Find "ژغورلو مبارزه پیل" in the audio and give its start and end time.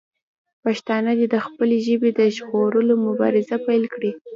2.35-3.83